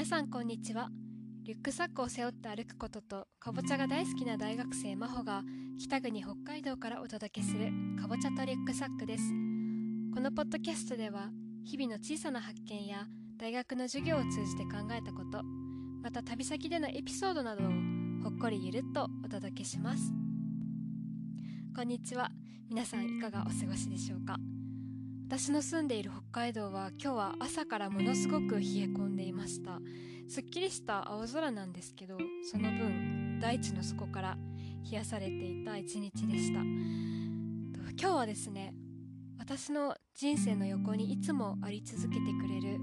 [0.00, 0.88] 皆さんこんにちは。
[1.42, 5.42] リュックサックを背負って歩くこととかぼちゃが大好きな大学生真帆が
[5.78, 9.24] 北国北海道からお届けするかぼちゃとリュックサックです。
[10.14, 11.28] このポッドキャストでは
[11.66, 13.04] 日々の小さな発見や
[13.36, 15.42] 大学の授業を通じて考えたこと
[16.02, 17.68] また旅先でのエピソードなどを
[18.22, 20.14] ほっこりゆるっとお届けします。
[21.76, 22.30] こんにちは。
[22.70, 24.38] 皆さんいかがお過ごしでしょうか？
[25.30, 29.78] 私の住んでいる北海道は今日は朝からものすごく冷え込んでいました。
[30.28, 32.18] すっきりした青空なんですけど
[32.50, 34.36] その分大地の底から
[34.90, 36.58] 冷やされていた一日でした。
[36.58, 38.74] 今日はですね
[39.38, 42.80] 私の人生の横にいつもあり続けてくれる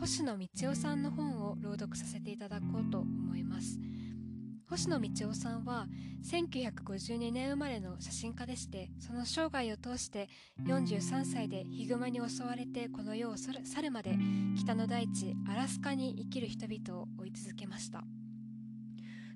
[0.00, 3.78] 星野道夫さんの本を朗読させていただこうと思います。
[4.68, 5.86] 星野道夫さんは
[6.28, 10.28] 1952年生まれの写真家でしてその生涯を通して
[10.66, 13.52] 43歳でヒグマに襲われてこの世を去
[13.82, 14.16] るまで
[14.58, 18.02] 北の大地アラスカに生きる人々を追い続けました。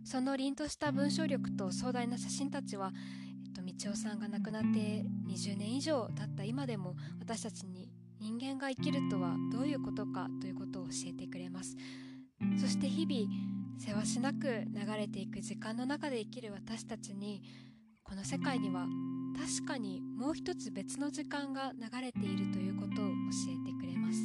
[0.03, 2.91] その凛とした文章力と壮大な写真たちは、
[3.45, 11.77] えっと、道夫さんが亡くなって20年以上経った今でも私たちに人間が生きるとはどういうことかということを教えてくれます。
[12.61, 17.43] そして日々せわしなく流れていく時間の中で生きる私たちに
[18.05, 18.87] この世界には
[19.35, 23.13] 確かにもう一つ別の時間が流れているということを教
[23.49, 24.19] えてくれます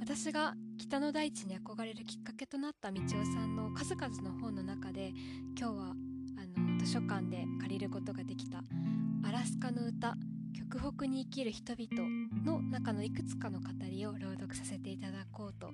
[0.00, 5.12] 私が北の大地に憧れるきっかけとなった道夫さんの数々の本の中で
[5.58, 5.94] 今日は
[6.38, 8.64] あの図書館で借りることができた
[9.28, 10.16] 「アラスカの歌
[10.54, 12.08] 極北に生きる人々」
[12.46, 15.70] の中のいくつかの語りを朗読させていただこうと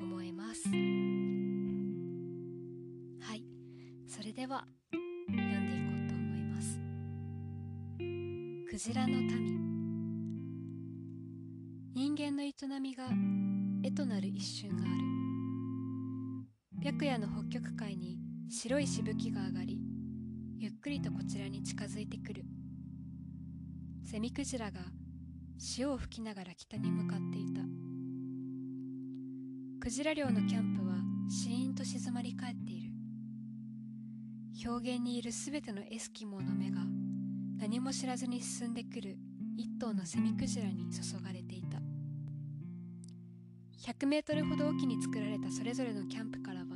[0.00, 0.70] 思います。
[4.46, 6.78] では読んでいこうと思います。
[8.70, 9.58] クジラの民。
[11.96, 13.08] 人間の営みが
[13.82, 14.92] 絵となる一瞬がある。
[16.80, 19.80] 白夜の北極海に白いしぶきが上がり
[20.60, 22.44] ゆっくりとこちらに近づいてくる。
[24.04, 24.78] セミクジラが
[25.58, 27.62] 潮を吹きながら北に向かっていた。
[29.80, 30.94] クジラ漁のキャンプは
[31.28, 32.75] シーンと静まり返っている
[34.68, 36.80] 表現にいるすべてのエスキモーの目が
[37.56, 39.16] 何も知らずに進んでくる
[39.56, 41.78] 一頭のセミクジラに注がれていた。
[43.92, 46.66] 100メートルほど沖に作られたそれぞれのキャンプからは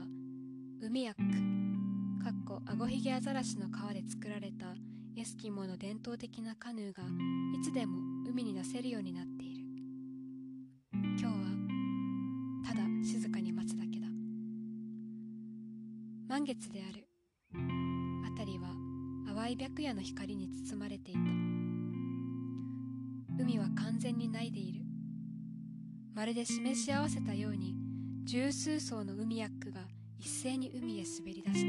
[0.80, 1.20] 海ヤック
[2.24, 4.66] かっこアゴヒゲアザラシの皮で作られた
[5.16, 7.98] エスキモーの伝統的なカヌーがいつでも
[8.30, 9.64] 海に出せるようになっている。
[10.92, 11.32] 今日は
[12.68, 14.06] ただ静かに待つだけだ。
[16.28, 17.09] 満月である。
[19.50, 21.21] 淡い白夜の光に包まれていた。
[23.43, 24.83] 海は完全にないでいる。
[26.15, 27.75] まるで示し合わせたように
[28.25, 29.81] 十数艘の海ヤックが
[30.21, 31.66] 一斉に海へ滑り出し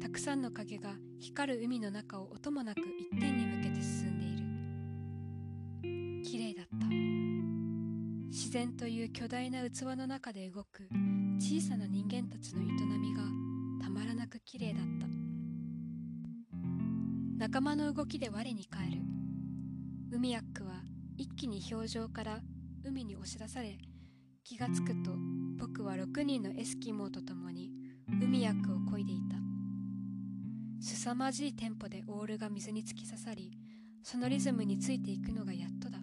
[0.00, 0.06] た。
[0.06, 6.30] たくさんの影が光る海の中を音もなく一点に向けて進んでいる。
[6.30, 6.86] 綺麗だった。
[8.28, 10.86] 自然という巨大な器の中で動く
[11.38, 12.64] 小さな人間たちの営
[12.98, 13.22] みが
[13.82, 15.21] たまらなく綺麗だった。
[17.52, 19.02] 仲間の動きで我に返る。
[20.10, 20.70] 海ヤックは
[21.18, 22.40] 一気に氷上から
[22.82, 23.76] 海に押し出され
[24.42, 25.10] 気がつくと
[25.58, 27.70] 僕は6人のエスキモーと共に
[28.08, 29.36] 海ヤックを漕いでいた。
[30.80, 33.52] 凄まじいテンポでオールが水に突き刺さり
[34.02, 35.98] そのリズムについていくのがやっとだ。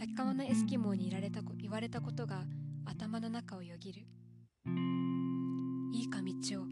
[0.00, 2.42] 仲間のエスキモーに言われた言われたことが
[2.86, 4.02] 頭の中をよぎる。
[5.92, 6.64] いいか道を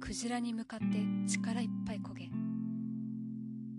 [0.00, 0.84] クジラに向かって
[1.26, 2.43] 力いっぱい焦げ。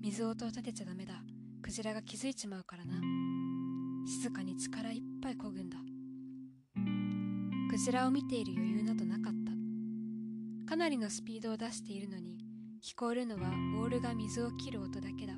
[0.05, 1.15] 水音を立てちゃダメだ。
[1.63, 3.01] クジラが気づいちまうからな。
[4.05, 5.79] 静かに力いっぱい漕ぐんだ。
[7.71, 9.33] クジラを見ている余裕などなかっ
[10.67, 10.69] た。
[10.69, 12.37] かなりのスピードを出しているのに
[12.83, 13.49] 聞こえるのは
[13.81, 15.33] オールが水を切る音だけだ。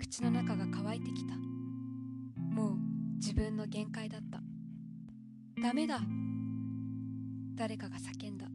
[0.00, 1.36] 口の中が乾いてきた。
[1.36, 2.78] もう
[3.18, 4.40] 自分の限界だった。
[5.62, 6.00] ダメだ。
[7.54, 8.48] 誰かが叫んだ。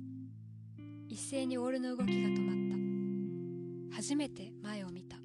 [1.07, 2.74] 一斉にオールの動きが止まった。
[4.05, 5.17] 初めて前を見た。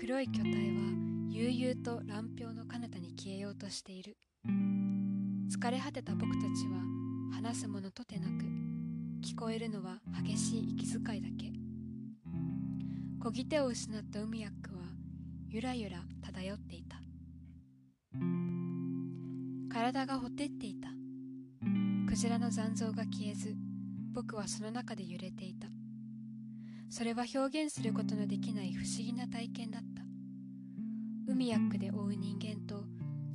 [0.00, 4.16] 黒い巨体は悠々と乱氷の彼方に消えようとしている。
[4.46, 6.80] 疲れ果てた僕たちは
[7.34, 8.46] 話すものとてなく
[9.22, 11.52] 聞こえるのは激しい息遣いだけ。
[13.22, 14.84] 漕ぎ手を失った海ヤックは
[15.50, 16.96] ゆらゆら漂っていた。
[19.70, 20.88] 体がほてっていた。
[22.08, 23.54] クジラの残像が消えず
[24.12, 25.68] 僕はその中で揺れていた。
[26.90, 30.02] それは表現することのできない不思議な体験だった。
[31.30, 32.84] 海ヤックで追う人間と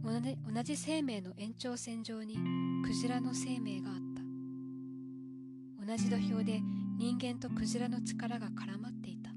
[0.03, 2.37] 同じ生命の延長線上に
[2.83, 5.85] クジラの生命があった。
[5.85, 6.61] 同じ土俵で
[6.97, 9.29] 人間とクジラの力が絡まっていた。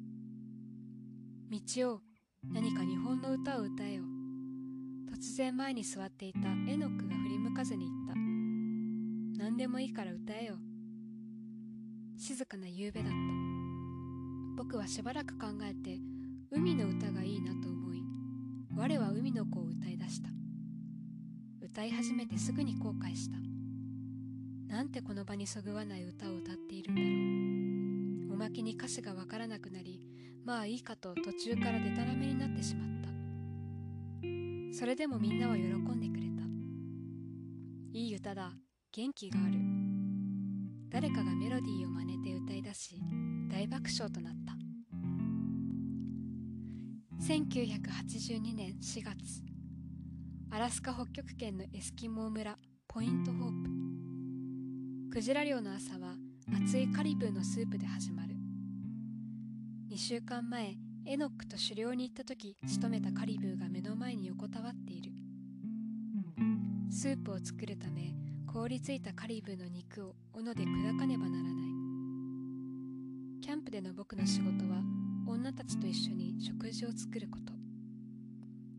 [1.50, 2.00] 道を
[2.52, 4.04] 何か日本の歌を歌えよ。
[5.12, 8.14] 突然前に座っていたエノックが振り向かずに言った。
[9.44, 10.56] 何でもいいから歌えよ。
[12.18, 13.16] 静かな夕べだった。
[14.56, 15.98] 僕はしばらく考えて
[16.50, 18.02] 海の歌がいいなと思い
[18.74, 20.30] 我は海の子を歌い出した。
[21.60, 23.36] 歌い始めてすぐに後悔した。
[24.74, 27.02] なんてこの場にそぐわない歌を歌っているんだ
[28.28, 28.34] ろう。
[28.34, 30.00] おまけに歌詞がわからなくなり
[30.44, 33.10] まあいいかと途中からデタラメになってしまった。
[34.78, 36.42] それでもみんなは喜んでくれた。
[37.92, 38.52] いい歌だ。
[38.92, 39.95] 元気がある。
[40.90, 43.00] 誰かがメロディーを真似て歌い出し
[43.50, 44.54] 大爆笑となった。
[47.22, 49.42] 1982年4月
[50.50, 52.56] アラスカ北極圏のエスキモー村
[52.86, 53.62] ポイントホー
[55.08, 55.12] プ。
[55.12, 56.14] クジラ漁の朝は
[56.64, 58.36] 熱いカリブーのスープで始まる。
[59.90, 65.10] 2週間前エノックと狩猟に行った時仕留めたカリブーが目の前に横たわっている。
[66.90, 68.14] スープを作るため
[68.56, 71.54] 凍りついたカリブーの肉を斧で砕かねばならない。
[73.42, 74.80] キャンプでの僕の仕事は
[75.28, 77.52] 女たちと一緒に食事を作ること。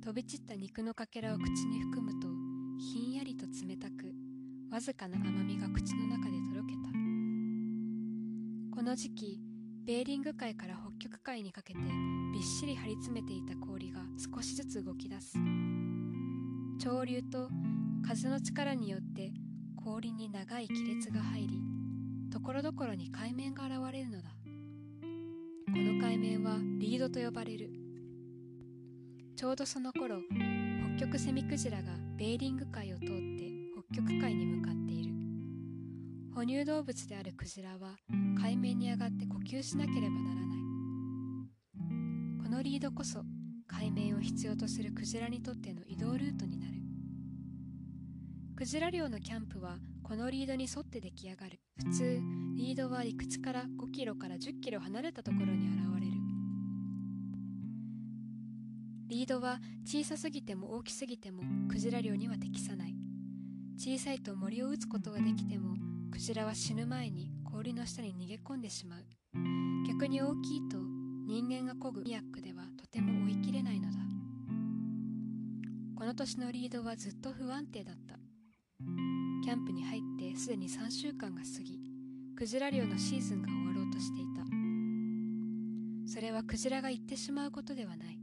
[0.03, 2.27] 飛び散った肉のかけらを口に含むと
[2.91, 4.15] ひんやりと冷たく
[4.71, 6.89] わずかな甘みが口の中でとろけた。
[8.75, 9.39] この時期
[9.85, 11.79] ベーリング海から北極海にかけて
[12.33, 15.37] びっしり張り詰めていた氷が少しずつ動き出す。
[16.79, 17.51] 潮流と
[18.07, 19.33] 風の力によって
[19.87, 21.61] 氷に長い亀裂が入り
[22.29, 24.29] ところどころに海面が現れるのだ。
[25.65, 27.71] この海面はリードと呼ばれる。
[29.37, 30.17] ちょうどその頃
[30.97, 33.13] 北極セミクジラがベーリング海を通って
[33.89, 35.13] 北極海に向かっている。
[36.35, 37.95] 哺乳動物であるクジラは
[38.37, 40.57] 海面に上がって呼吸しなければならない。
[42.43, 43.21] このリードこそ
[43.69, 46.76] 海面を必要とするクジラにとっての移動ルートになる。
[48.57, 51.59] クジラ漁のキャンプはこのリードに沿って出来上がる。
[51.77, 52.19] 普通
[52.55, 56.13] リードは陸地から5キロから10キロ離れたところに現れる。
[59.09, 62.95] リードは小さすぎても大きすぎてもクジラ漁には適さない。
[63.77, 65.75] 小さいと森を打つことができても
[66.11, 69.05] クジラは死ぬ前に氷の下に逃げ込んでしまう。
[69.87, 70.79] 逆に大きいと
[71.27, 73.97] 人間が漕ぐミヤックではとても追い切れないのだ。
[75.95, 78.17] この年のリードはずっと不安定だった。
[78.79, 81.79] キャンプに入ってすでに3週間が過ぎ
[82.37, 84.43] クジラ漁のシーズンが終わろうとしていた。
[86.13, 88.19] それはクジラが行ってしまうことではない。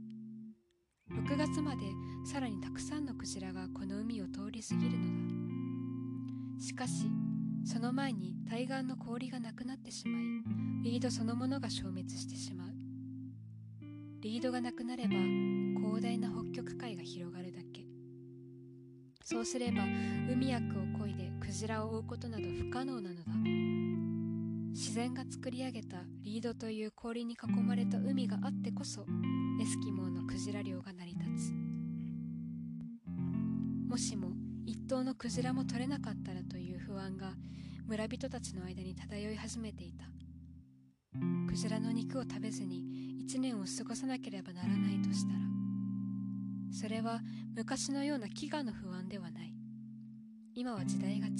[1.11, 1.81] 6月まで
[2.25, 6.63] さらにたくさんのクジラがこの海を通り過ぎるのだ。
[6.63, 7.11] しかし
[7.65, 10.23] その前に対岸の氷がなくなってしまい
[10.83, 12.67] リードそのものが消滅してしまう。
[14.21, 15.09] リードがなくなれば
[15.79, 17.64] 広大な北極海が広がるだけ。
[19.27, 19.81] そうすれば
[20.31, 23.23] 海薬を漕いでクジラを追うことなど不可能なのだ。
[24.71, 29.01] 自然が作り上げたリードという氷に囲まれた海があってこそ
[29.59, 31.53] エスキモーのクジラ漁が成り立つ。
[33.89, 34.27] もしも
[34.67, 37.33] 一頭のクジラも取れなかったらという不安が
[37.87, 40.05] 村人たちの間に漂い始めていた。
[41.47, 45.54] クジラの肉を食べずに一年を過ごさなければならないとしたら
[46.75, 47.21] それは
[47.55, 49.53] 昔のような飢餓の不安ではない。
[50.53, 51.33] 今は時代が違う。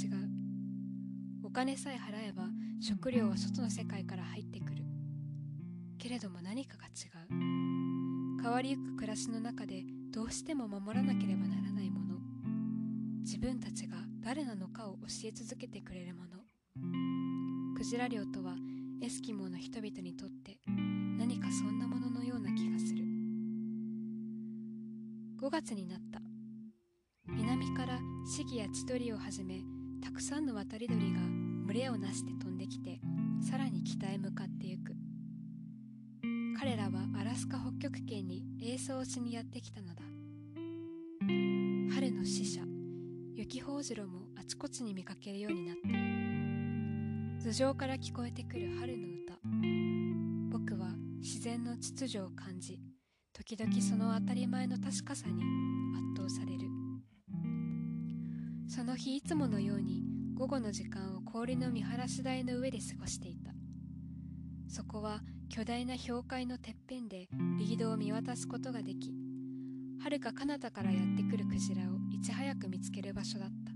[1.43, 2.45] お金さえ払えば
[2.79, 4.85] 食料は外の世界から入ってくる。
[5.97, 8.41] けれども何かが違う。
[8.41, 12.15] 変わりゆく暮らしの中でどうしても守らなければならないもの。
[13.19, 17.75] 自分たちが誰なのかを教え続けてくれるもの。
[17.75, 18.55] クジラ漁とは
[19.01, 20.59] エスキモーの人々にとって
[21.17, 23.04] 何かそんなもののような気がする。
[25.45, 26.19] 5月になった。
[27.27, 27.99] 南から
[28.35, 29.61] シギや千鳥をはじめ
[30.03, 31.19] たくさんの渡り鳥が
[31.67, 32.99] 群れをなして飛んできて
[33.47, 34.95] さらに北へ向かってゆく。
[36.57, 36.89] 彼らは
[37.21, 40.01] アラスカ北極圏に営巣をしにやってきたのだ。
[41.93, 42.61] 春の使者
[43.35, 45.75] 雪ほうじろもあちこちに見かけるようになっ
[47.39, 47.45] た。
[47.45, 49.35] 頭上から聞こえてくる春の歌。
[50.57, 52.79] 僕は自然の秩序を感じ
[53.37, 55.43] 時々その当たり前の確かさに
[56.15, 56.69] 圧倒される。
[58.69, 60.03] その日いつものように
[60.35, 63.51] 午後の時間を氷の見晴らし台の上で過ごしていた。
[64.69, 67.27] そこは巨大な氷塊のてっぺんで
[67.59, 69.13] リードを見渡すことができ
[70.01, 73.73] はるか彼方からやってくるクジラをいち早く見つける場所だった。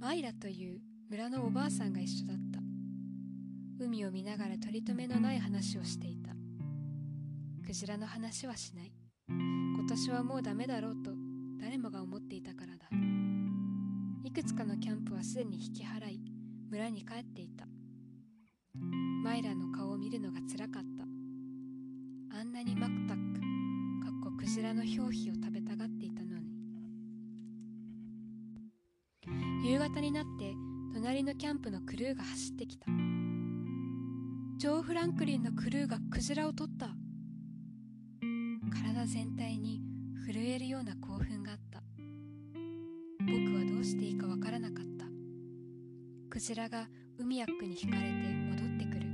[0.00, 0.80] マイラという
[1.10, 2.60] 村のおばあさんが一緒だった。
[3.84, 6.45] 海を見ながら取り留めのない話をしていた。
[7.66, 8.92] クジラの話はしない。
[9.28, 11.10] 今年はもうダメだろうと
[11.60, 12.86] 誰もが思っていたからだ。
[14.22, 16.20] いくつかのキャンプはすでに引き払い
[16.70, 17.66] 村に帰っていた。
[19.24, 20.82] マイラの顔を見るのがつらかっ
[22.30, 22.38] た。
[22.38, 26.46] あんなにマクタックかっこクジラの表皮を食べたがっていたのに。
[29.68, 30.54] 夕方になって
[30.94, 32.86] 隣のキャンプのクルーが走ってきた。
[34.56, 36.90] ジョー・フランクリンのクルーがクジラを取った。
[39.06, 39.80] 全体に
[40.26, 41.80] 震えるような興奮があった。
[43.20, 45.06] 僕はどうしていいかわからなかった。
[46.28, 48.16] クジラが海ヤックに引かれて
[48.50, 49.06] 戻ってくる。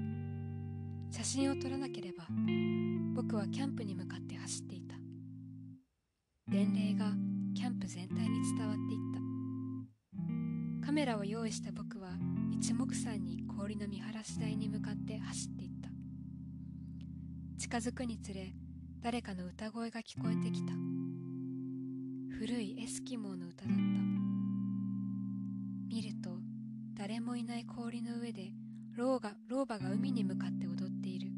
[1.11, 2.25] 写真を撮らなければ
[3.15, 4.97] 僕はキャンプに向かって走っていた。
[6.51, 7.13] 伝令が
[7.55, 9.01] キャンプ全体に伝わっていっ
[10.81, 10.87] た。
[10.87, 12.13] カメラを用意した僕は
[12.51, 15.91] 一目散に氷の見晴らし台に向かって走っていった。
[17.59, 18.55] 近づくにつれ
[19.03, 20.73] 誰かの歌声が聞こえてきた。
[22.39, 23.81] 古いエスキモーの歌だった。
[25.89, 26.39] 見ると
[26.95, 28.53] 誰もいない氷の上で
[28.97, 31.33] 老が老婆が海に向かって踊っている。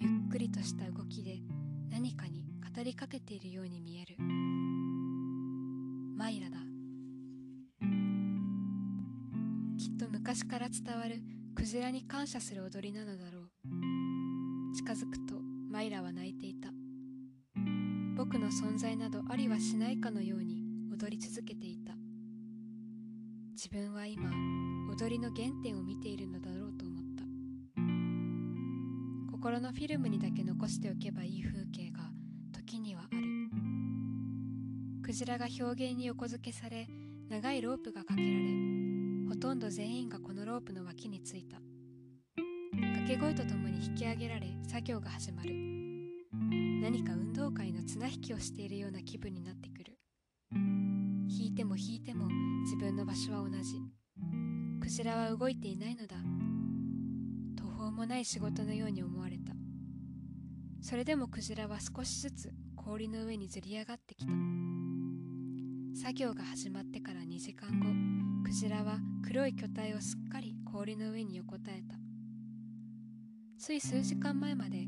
[0.00, 1.38] ゆっくりとした動きで
[1.90, 2.44] 何かに
[2.76, 4.16] 語りかけているように見える。
[6.14, 6.58] マイラだ。
[9.78, 11.22] きっと昔から伝わる
[11.54, 13.50] クジラに感謝する踊りなのだろう。
[14.76, 15.37] 近づくと
[15.78, 16.70] マイラは泣いていた。
[18.16, 20.60] 僕の存在などありはしないかのように
[20.92, 21.92] 踊り続けていた。
[23.52, 24.28] 自分は今
[24.92, 27.22] 踊りの原点を見ているのだろうと思った。
[29.30, 32.10] 心のフィルムにだけ残しておけばいい風景が
[32.52, 33.22] 時にはある。
[35.04, 36.88] クジラが表現に横付けされ
[37.28, 38.34] 長いロープがかけられ
[39.28, 41.60] ほとんど全員がこのロープの脇についた。
[43.08, 45.54] 掛け声とともに引き上げられ作業が始まる。
[46.82, 49.98] 何か運動会の綱引きをしているような気分になってくる。
[50.52, 52.26] 引いても引いても
[52.64, 53.80] 自分の場所は同じ。
[54.82, 56.16] クジラは動いていないのだ。
[57.56, 59.54] 途方もない仕事のように思われた。
[60.82, 64.32] それでもクジラは少しずつ氷の上にずり上がってきた。
[65.94, 67.86] 作業が始まってから2時間後
[68.44, 71.87] クジラは黒い巨体をすっかり氷の上に横たえた。
[73.68, 74.86] つい数時間前まで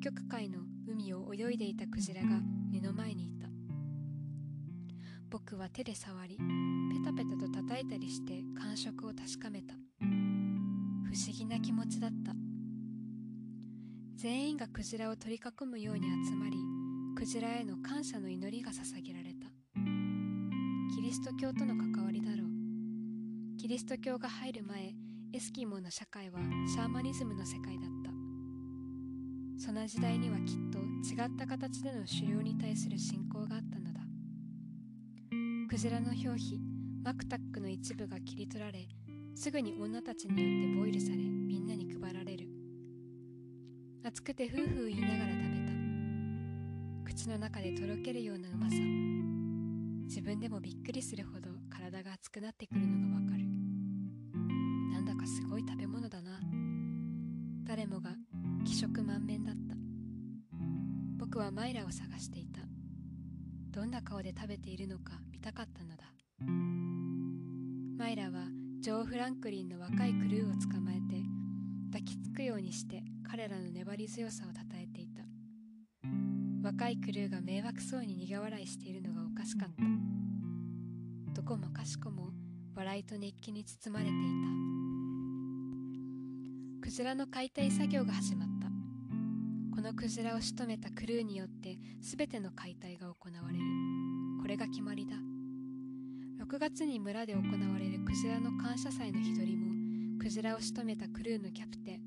[0.00, 2.28] 北極海の海を泳いでいたクジラが
[2.70, 3.48] 目の前にいた。
[5.28, 6.44] 僕は手で触りペ
[7.04, 9.74] タペタと叩いたりして感触を確かめた。
[10.00, 12.32] 不思議な気持ちだった。
[14.14, 16.56] 全員がクジラを取り囲むように集まり
[17.16, 19.48] クジラへの感謝の祈りが捧げられた。
[20.94, 23.56] キリスト教との関わりだろう。
[23.58, 24.94] キリスト教が入る前
[25.32, 26.38] エスキモの社会は
[26.72, 27.99] シャーマニズムの世界だった。
[29.60, 34.00] その時代にはきっと違った形での狩猟に対する信仰があったのだ。
[35.68, 36.58] クジラの表皮
[37.04, 38.88] マクタックの一部が切り取られ
[39.34, 42.48] すぐに女たちによってボイルされみんなに配られる。
[44.02, 45.58] 熱くてフーフー言いながら食べ
[47.04, 47.14] た。
[47.14, 48.76] 口の中でとろけるようなうまさ。
[50.06, 53.44] 自分でもびっくりするほど体が熱くなってくるのがわかる。
[54.90, 56.40] なんだかすごい食べ物だな。
[57.66, 58.16] 誰もが
[58.64, 59.74] 気色満面だった。
[61.18, 62.60] 僕はマイラを探していた。
[63.70, 66.04] どんな顔で食べているのか見たかったのだ。
[67.98, 68.48] マイラは
[68.80, 71.22] ジョー・フランクリンの若いクルーを捕まえて
[71.92, 75.22] 抱きつくようにして彼らの粘り強さをたたえていた。
[76.62, 79.82] 若いクルーが迷惑そうに苦笑いしているのがおかしかった。
[81.34, 82.30] どこもかしこも
[82.74, 84.20] 笑いと熱気に包まれていた。
[86.82, 88.49] クジラの解体作業が始まった。
[89.90, 93.64] のクジラを仕留めたクルーによって全ての解体が行われる。
[94.40, 95.16] これが決まりだ。
[96.44, 102.02] 6月に村で行われるクジラの感謝祭の日取りもクジラを仕留めたクルーのキャプテン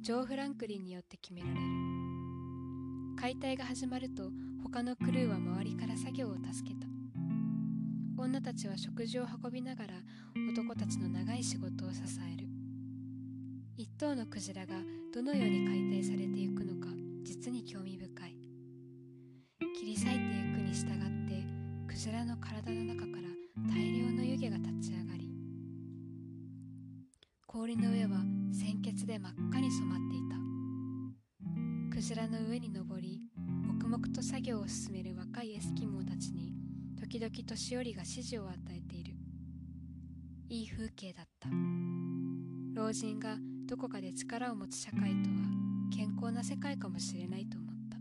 [0.00, 1.60] ジョー・フランクリンによって決められる。
[3.20, 4.30] 解体が始まると
[4.62, 6.86] 他のクルーは周りから作業を助けた。
[8.16, 9.94] 女たちは食事を運びながら
[10.54, 12.00] 男たちの長い仕事を支
[12.34, 12.48] える。
[13.76, 14.76] 一頭のクジラが
[15.12, 16.95] どのように解体されていくのか
[17.26, 18.36] 実に興味深い。
[19.78, 20.18] 切り裂いてい
[20.54, 21.44] くに従って
[21.88, 23.28] クジラの体の中から
[23.68, 25.28] 大量の湯気が立ち上がり
[27.46, 30.20] 氷の上は鮮血で真っ赤に染まってい
[31.90, 31.96] た。
[31.96, 33.20] クジラの上に登り
[33.66, 36.52] 黙々と作業を進める若いエスキモーたちに
[37.00, 39.14] 時々年寄りが指示を与えている。
[40.48, 41.48] いい風景だった。
[42.74, 45.55] 老人がどこかで力を持つ社会とは
[45.94, 47.98] 健康な世界かもしれないと思った。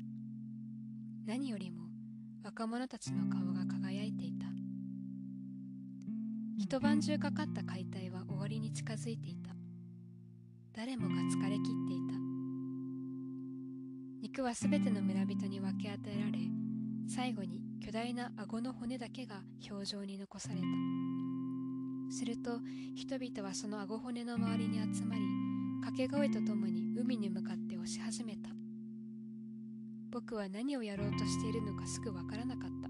[1.26, 1.84] 何よりも
[2.44, 4.46] 若者たちの顔が輝いていた。
[6.58, 9.52] 一晩中かかった解体は終わりに近づいていた。
[10.74, 12.16] 誰もが疲れ切っていた。
[14.22, 16.40] 肉はすべての村人に分け与えられ
[17.08, 20.62] 最後に巨大な顎の骨だけが表情に残された。
[22.10, 22.60] すると
[22.96, 25.22] 人々はその顎骨の周りに集まり
[25.86, 28.50] 掛け声とともに海に向かって押し始めた。
[30.10, 32.90] 僕は何をやろうとしているのかすぐわからなかった。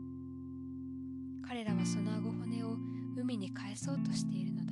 [1.45, 2.77] 彼らはその顎骨を
[3.17, 4.71] 海に返そうとしているのだ。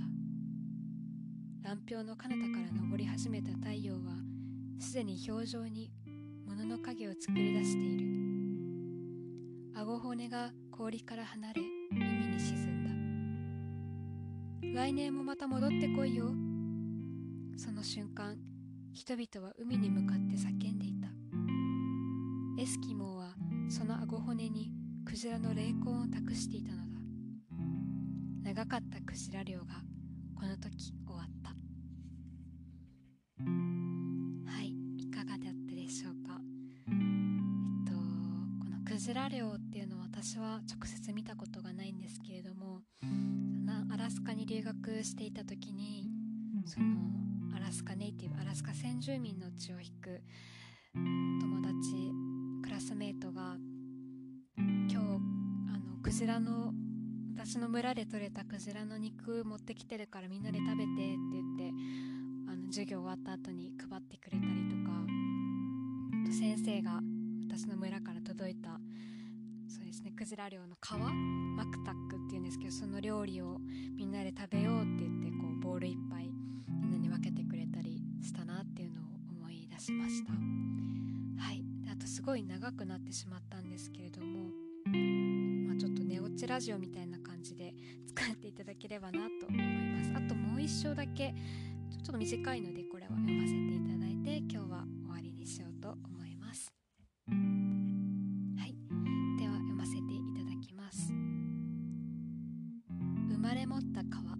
[1.63, 4.13] 乱氷の彼方から昇り始めた太陽は
[4.79, 5.91] すでに表情に
[6.47, 8.05] 物の影を作り出している。
[9.75, 11.61] 顎骨が氷から離れ
[11.91, 12.55] 海に沈
[14.61, 14.81] んだ。
[14.81, 16.31] 来年もまた戻ってこいよ。
[17.57, 18.37] その瞬間
[18.93, 21.07] 人々は海に向かって叫んでいた。
[22.61, 23.33] エスキモーは
[23.69, 24.71] その顎骨に
[25.05, 26.97] クジラの霊魂を託していたのだ。
[28.43, 29.65] 長かったクジラ漁が
[30.35, 31.49] この時終わった。
[34.51, 36.39] はいいかがだったでしょうか。
[36.87, 36.93] えっ
[37.85, 42.81] とこのクジラ漁っていうのは私は直接見たことがないんですけれども
[43.91, 46.09] アラスカに留学していた時に
[46.65, 46.85] その
[47.55, 50.21] アラスカネイティブアラスカ先住民の血を引く
[50.95, 52.11] 友達
[52.63, 53.57] クラスメートが
[54.57, 56.73] 今日あのクジラの
[57.35, 61.71] 私の村で採れたクジラの肉持ってきてるからみんなで食べてって言って
[62.51, 64.93] あの授業終わった後に配ってくれたりとか
[66.31, 66.99] 先生が
[67.47, 68.79] 私の村から届いた
[69.67, 70.91] そうですねクジラ漁の皮
[71.55, 73.59] マクタックっていうんですけどその料理を
[73.95, 76.32] みんなで食べようって言ってこうボールいっぱい
[79.83, 80.31] しました。
[80.31, 81.61] はい。
[81.91, 84.49] あとすごい長くなってしまったんですけれども
[85.67, 87.73] まあちょっと寝落ちラジオみたいな感じで
[88.07, 90.13] 使っていただければなと思います。
[90.15, 91.35] あともう一章だけ
[91.89, 96.71] ちょっと短いのでこれは読ませていただいて今日は終わりにしようと思います。
[97.27, 97.35] は
[98.65, 98.77] い。
[99.37, 101.11] では読ませていただきます。
[103.27, 104.37] 生まれ持った川。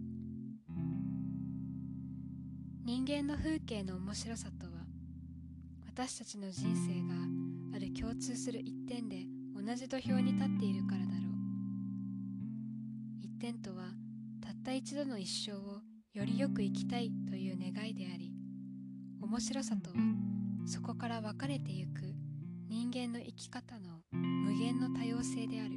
[2.86, 4.73] 人間の風景の面白さと
[5.96, 7.14] 私たちの人生が
[7.76, 11.20] ある共通する一点で同じ土俵に立っているからだろう。
[13.22, 13.92] 一点とは
[14.42, 15.82] たった一度の一生を
[16.16, 18.32] よりよく生きたいという願いであり
[19.22, 19.98] 面白さとは
[20.66, 21.92] そこから分かれてゆく
[22.68, 25.76] 人間の生き方の無限の多様性である。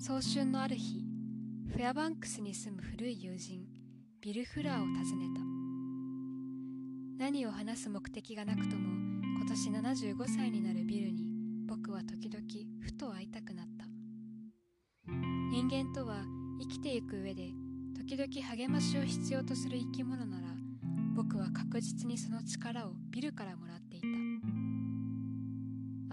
[0.00, 1.04] 早春のある日
[1.68, 3.64] フェアバンクスに住む古い友人
[4.20, 5.49] ビル・フラーを訪ねた。
[7.20, 8.88] 何を話す目的がなくとも
[9.36, 9.70] 今年
[10.08, 11.26] 75歳になるビルに
[11.68, 12.42] 僕は時々
[12.80, 13.84] ふと会いたくなった。
[15.06, 16.24] 人間とは
[16.62, 17.50] 生きていく上で
[17.94, 20.46] 時々励ましを必要とする生き物なら
[21.14, 24.06] 僕は確実にその力をビルからもらっていた。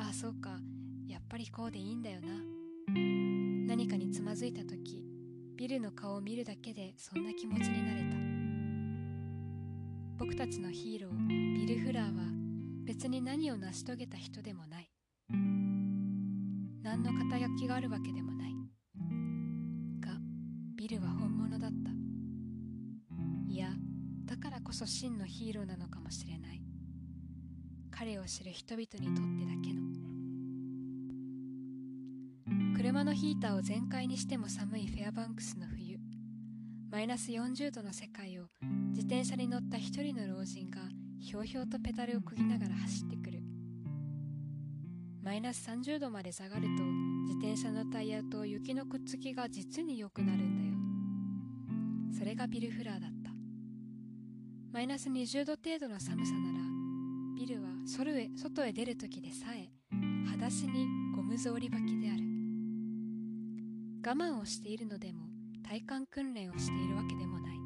[0.03, 0.59] ああそうか。
[1.07, 2.27] やっぱりこうでいいんだよな。
[2.93, 5.05] 何かにつまずいた時
[5.55, 8.36] ビルの顔を見るだけでそんな気持ちになれた。
[10.27, 12.23] 僕たちのヒーロービル・フラーは
[12.83, 14.91] 別に何を成し遂げた人でもない。
[15.29, 18.51] 何の肩書きがあるわけでもない。
[20.01, 20.19] が
[20.75, 21.91] ビルは本物だった。
[23.49, 23.69] いや
[24.25, 26.61] だからこそ真のヒーローなのかもしれない。
[27.89, 29.81] 彼を知る人々にとってだけの。
[32.75, 35.97] 車のヒーターを全開にしても寒いフェアバンクスの冬。
[36.89, 38.43] マイナス40度の世界を
[38.91, 40.77] 自転車に乗った一人の老人が
[41.19, 43.41] ひょうひょうとペダルをこぎながら走ってくる。
[45.23, 46.83] マイナス30度まで下がると
[47.25, 52.15] 自転車のタイヤと雪のくっつきが実に良くなるんだよ。
[52.15, 53.31] それがビル・フラーだった。
[54.71, 56.59] マイナス20度程度の寒さなら
[57.35, 59.67] ビルは外へ外へ出る時でさえ
[60.27, 62.21] 裸足にゴム草履履きである。
[64.05, 65.23] 我慢をしているのでも
[65.67, 67.57] 体幹訓練をしているわけでもない。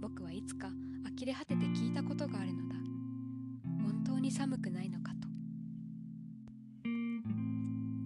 [0.00, 0.68] 僕はいつか
[1.04, 2.74] 呆れ果てて聞いたことがあるのだ。
[3.82, 5.28] 本当に寒くないのかと。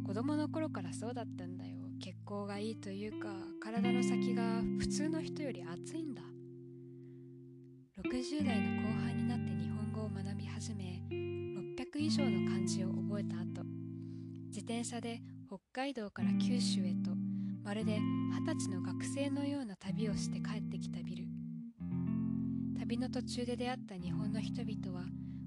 [0.06, 1.76] 子供の頃からそうだったんだよ。
[2.00, 3.28] 血行がいいというか
[3.60, 6.22] 体の先が普通の人より熱いんだ。
[8.04, 13.64] 60代の後半になって日本語を学び始め600以上の漢字を覚えた後
[14.46, 17.10] 自転車で北海道から九州へと
[17.64, 21.24] まるで二十歳の学生のような旅をして帰ってきたビル。
[22.88, 25.04] 旅の途中で出会った日本の人々は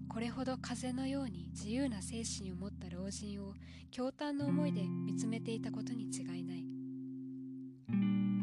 [0.08, 3.56] これほど風のように自由な精神を持った老人を
[3.92, 6.64] 驚嘆の思いで見つめていたことに違いない。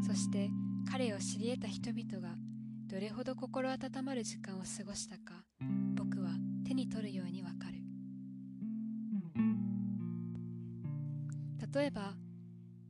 [0.04, 0.50] そして
[0.90, 2.34] 彼を知り得た人々が
[2.88, 5.44] どれほど心温まる時間を過ごしたか
[5.94, 6.30] 僕は
[6.66, 7.78] 手に取るようにわかる。
[11.72, 12.14] 例えば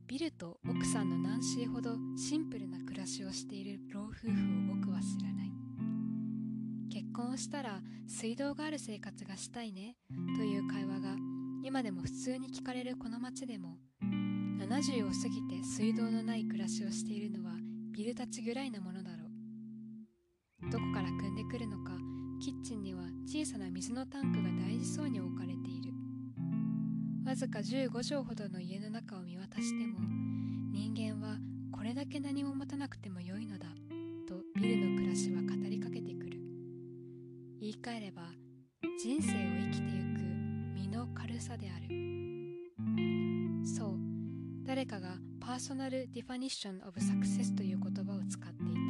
[0.07, 5.58] ビルと奥さんのナンシーほどシンプルな暮らしをしている老夫婦を僕は知らない。
[7.19, 9.97] 婚をしたら水道がある生活がしたいね
[10.37, 11.15] という会話が
[11.63, 17.55] 今でも普通に聞かれるこの街でも70を過ぎて水道のない暮らしをしているのは
[17.91, 19.25] ビルたちぐらいなものだろ
[20.65, 20.71] う。
[20.71, 21.91] どこから汲んでくるのか
[22.41, 25.91] キッチンには小さな水のタンクが大事そうに置かれている。
[27.25, 29.99] わずか15畳ほどの家の中を見渡しても
[30.71, 31.35] 人間は
[31.71, 33.67] これだけ何も持たなくても良いのだ
[34.25, 36.18] とビルの暮らしは語りかけてくる
[37.69, 38.23] 言い換えれば
[38.99, 40.21] 人生を生きてゆく
[40.73, 41.85] 身の軽さである。
[43.63, 43.97] そう
[44.65, 48.81] 誰かがパーソナルディファニッションオブサクセスという言葉を使っていた。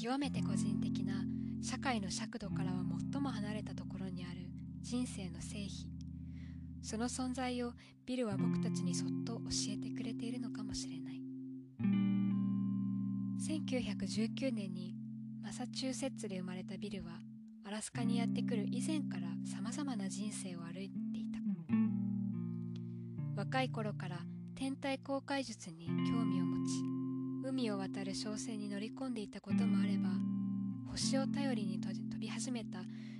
[0.00, 1.24] 極めて個人的な
[1.60, 4.48] 社会の尺度からは最も離れたところにある
[4.82, 5.90] 人生の成否
[6.80, 7.72] その存在を
[8.06, 11.20] ビルは僕たちにそっと教えてくれているのかもしれない。
[13.44, 14.93] 1919年に
[15.44, 17.12] マサチューセッツで生まれたビルは
[17.66, 21.34] アラスカにやってくる以前からさまざまな人生を歩いていた。
[23.36, 24.20] 若い頃から
[24.54, 30.08] 天体航海術に興味を持ち海を渡る商船に乗り込んでいたこともあれば
[30.90, 32.78] 星を頼りに飛び始めた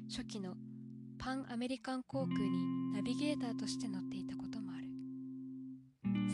[0.08, 0.54] 初期の
[1.18, 4.86] パンアメリカン航空にナビゲーターとして乗っていたこともある。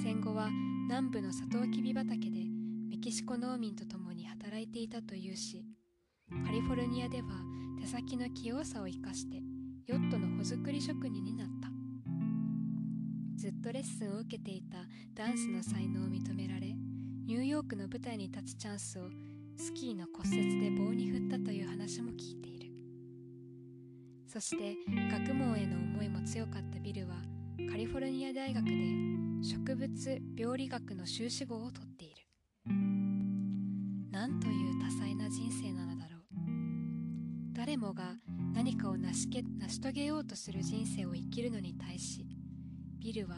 [0.03, 0.50] 戦後は
[0.85, 2.40] 南部のサトウキビ畑で
[2.88, 5.64] メキシコ農民と共に働いていたというし
[6.47, 7.29] カリフォルニアでは
[7.81, 9.43] 手先の器用さを生かして
[9.87, 11.69] ヨットの穂作り職人になった。
[13.37, 14.79] ずっとレッスンを受けていた
[15.14, 16.77] ダンスの才能を認められ
[17.27, 19.05] ニューヨークの舞台に立つチャンスを
[19.57, 22.71] スキーの骨折で棒に振ったという話も聞いている。
[24.27, 24.77] そして
[25.11, 27.14] 学問への思いも強かったビルは
[27.71, 28.73] カリフォルニア大学で
[29.43, 32.16] 植物病理学の修士号を取っている。
[34.12, 35.89] なんという多彩な人生なの
[37.61, 38.14] 誰もが
[38.55, 42.25] 何かを成しけ成し遂げようとする人生を生きるのに対し
[42.99, 43.37] ビルは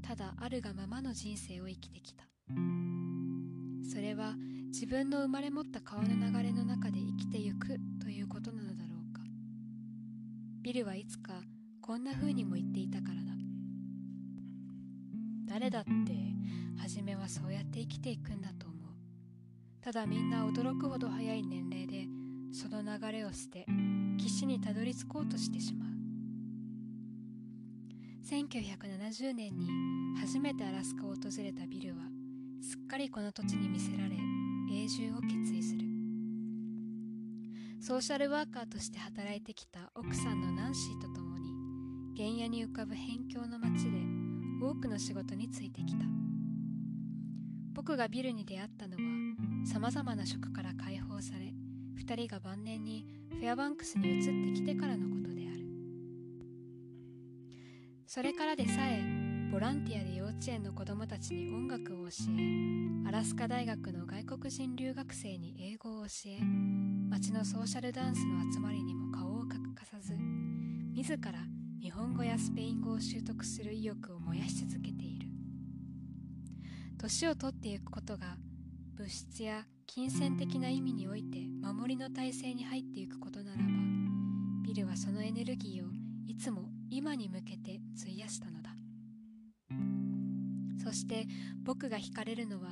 [0.00, 2.22] ただあるがままの人生を生きてきた。
[3.92, 4.36] それは
[4.68, 9.22] 自分の生まれ持った川の流れの中で生きてゆくということなのだろうか。
[10.62, 11.32] ビルはいつか
[11.82, 13.32] こんな風にも言っていたからだ。
[15.46, 15.90] 誰だって
[16.80, 18.78] 初めはそうやって生きていくんだと思う。
[19.80, 22.06] ただみんな驚くほど早い年齢で
[22.54, 23.66] その流れを捨て
[24.16, 25.88] 岸にたどり着こうとしてしまう。
[28.24, 29.68] 1970年に
[30.20, 32.04] 初めてアラスカを訪れたビルは
[32.62, 35.84] すっかりこの土地に魅せられ永住を決意する。
[37.80, 41.50] ソーシャルワーカーとして働いてきた奥さんのナンシーと共に
[42.16, 43.98] 原野に浮かぶ辺境の町で
[44.62, 46.04] 多くの仕事についてきた。
[47.74, 49.02] 僕がビルに出会ったのは
[49.66, 51.53] さまざまな職から解放され
[51.98, 55.66] 2人が晩年にフェアバンクスに移ってきてからのことである。
[58.06, 59.02] それからでさえ
[59.50, 66.40] ボランティアで幼稚園の子供たちに音楽を教えアラスカ大学の外国人留学生に英語を教え
[67.08, 71.32] 町のソーシャルダンスの集まりにも顔を欠かさず自ら
[71.80, 75.28] 日本語やスペイン語を習得する意欲を燃やし続けている。
[76.98, 78.38] 年を取っていくことが
[78.96, 83.62] 物質や金銭的な意味において守りの体制に入っていくことならば
[84.66, 85.90] ビルはそのエネルギーを
[86.26, 88.70] いつも今に向けて費やしたのだ。
[90.82, 91.26] そして
[91.62, 92.68] 僕が惹かれるのは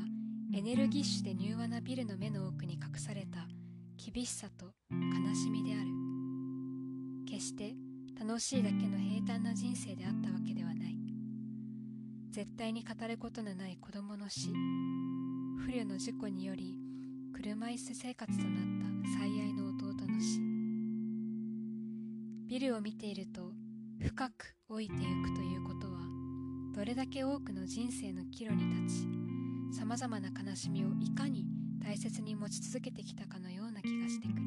[0.54, 3.46] エネルギッシュで柔和なビルの目の奥に隠された
[3.96, 5.86] 厳しさと悲しみである。
[7.28, 7.74] 決して
[8.18, 10.98] 楽しいだけの平坦な人生であったわけではない。
[12.30, 14.50] 絶対に語ることのない子供の死。
[15.58, 16.81] 不慮の事故により
[17.42, 18.62] 車椅子生活となっ
[19.02, 20.38] た最愛の弟の死。
[22.46, 23.50] ビルを見ていると
[23.98, 25.98] 深く老いてゆくということは
[26.72, 28.94] どれだけ多くの人生の岐路に立
[29.72, 31.44] ちさまざまな悲しみをいかに
[31.84, 34.42] 大切に持ち続けてきたかのような気がしてくる。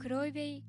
[0.00, 0.64] 黒いベイ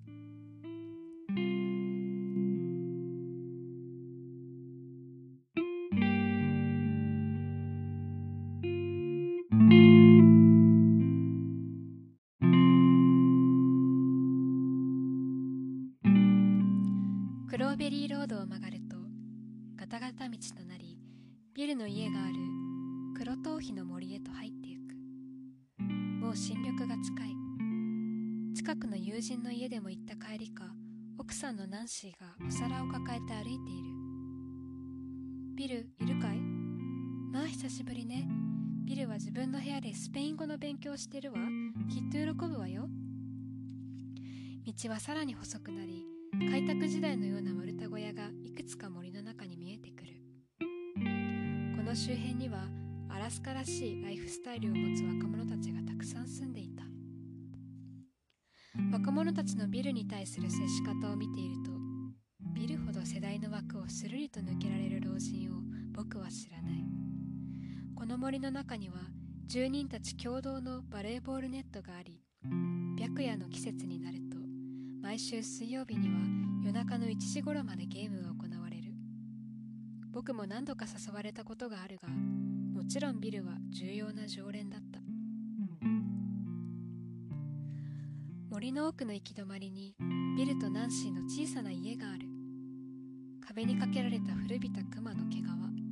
[37.62, 38.26] 久しぶりね。
[38.86, 41.40] ビルは自分の部屋でスペイン語の勉強してるわ。
[41.90, 42.88] きっと喜ぶわよ。
[44.66, 46.06] 道はさらに細くなり
[46.50, 50.14] 開拓時代のような丸太小屋がいくつか森の中に見えてくる。
[51.76, 52.60] この周辺には
[53.10, 56.84] アラスカらしいライフスタイルを持つ若者たちがたくさん住んでいた。
[58.90, 61.72] 若者たちのビルに対する接し方を見ていると
[62.56, 65.56] ビルほど世代の枠をするりと抜けられる老人を
[65.92, 67.09] 僕は知らない。
[68.00, 68.96] この森の中には
[69.46, 72.22] 住人たち共同のバレーボールネットがあり
[72.98, 74.38] 白夜の季節になると
[75.02, 76.16] 毎週水曜日には
[76.64, 78.94] 夜中の1時頃までゲームが行われる。
[80.14, 85.02] 僕も何度か誘われたことがあるがもちろんビルは重要な常連だった。
[88.50, 89.94] 森の奥の行き止まりに
[90.38, 92.20] ビルとナンシーの小さな家がある。
[93.46, 95.89] 壁にかけられた古びた熊の毛皮。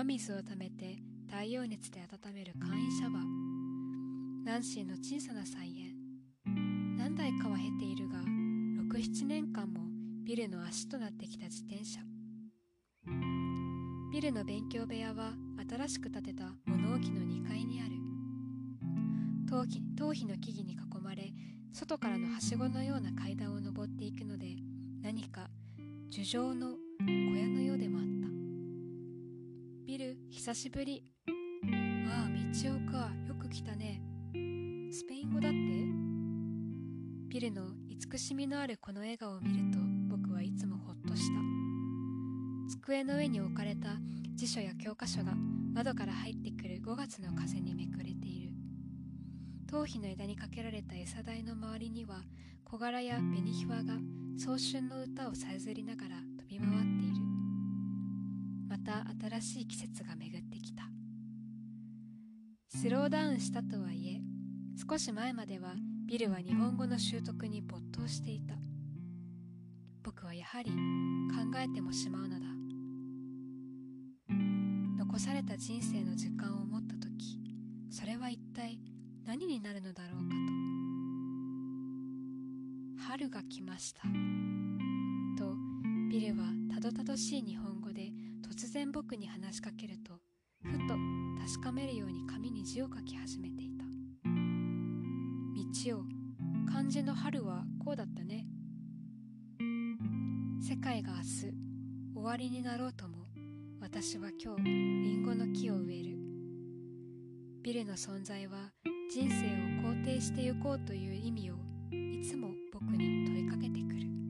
[0.00, 0.96] 雨水をためて
[1.28, 4.44] 太陽熱で温める簡易シャワー。
[4.44, 6.96] ナンシーの小さな菜園。
[6.96, 9.80] 何台かは経ているが67年間も
[10.24, 11.98] ビルの足となってきた自転車。
[14.12, 15.32] ビルの勉強部屋は
[15.68, 17.90] 新しく建てた物置の2階にある。
[19.50, 21.32] 頭皮頭皮の木々に囲まれ
[21.72, 24.46] 外からのはしごのような階段を登っていくので
[25.02, 25.50] 何か
[26.08, 28.17] 樹上の小屋のようでもあった。
[30.38, 31.02] 久しぶり。
[32.08, 34.00] ああ道夫かよく来たね。
[34.92, 35.58] スペイン語だって？
[37.28, 41.40] ビルの慈しみのあるこの笑顔を見ると僕はいつもほっとした。
[42.70, 43.96] 机の上に置かれた
[44.36, 45.32] 辞書や教科書が
[45.74, 48.52] 窓から入ってくる5月の風にめくれている。
[49.66, 52.22] 頭皮の枝にかけられた餌台の周りには
[52.64, 53.94] 小柄や紅ひわが
[54.38, 56.97] 早春の歌をさえずりながら飛び回って
[59.28, 60.84] いるまた新しい季節が巡ってきた。
[62.68, 64.20] スローダウンしたとはいえ
[64.88, 65.74] 少し前までは
[66.06, 68.54] ビルは日本語の習得に没頭していた。
[70.02, 70.76] 僕はやはり考
[71.58, 72.46] えてもしまうのだ。
[74.98, 77.40] 残された人生の時間を持った時
[77.90, 78.78] それは一体
[79.26, 80.34] 何になるのだろうか
[82.98, 83.08] と。
[83.12, 84.02] 春が来ました。
[84.02, 84.08] と
[86.10, 87.77] ビルはたどたどしい日本語。
[88.78, 90.20] 然僕に話しかけると
[90.62, 90.94] ふと
[91.44, 93.84] 確かめるように紙に字を書き始めていた。
[94.24, 96.04] 道を
[96.72, 98.46] 漢字の春はこうだったね。
[100.60, 101.24] 世界が明日
[102.14, 103.16] 終わりになろうとも
[103.80, 106.16] 私は今日リンゴの木を植える。
[107.64, 108.70] ビルの存在は
[109.10, 111.54] 人生を肯定してゆこうという意味を
[111.90, 114.27] いつも僕に問いかけてくる。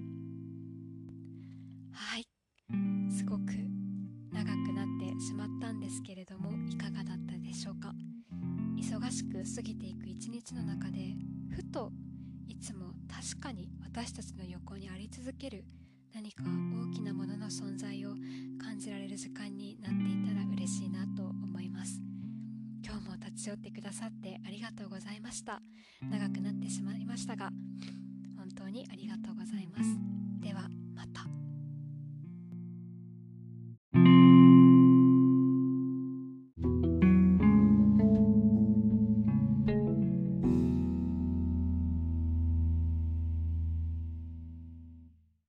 [13.98, 15.64] 私たちの横にあり続ける
[16.14, 18.10] 何か大きなものの存在を
[18.62, 22.00] 感じられる時間になっていたら嬉しいなと思います。
[22.80, 25.60] 今日も立ち寄ってくださってありがとうございました。
[26.08, 27.50] 長くなってしまいましたが
[28.36, 29.98] 本当にありがとうございます。
[30.42, 30.70] では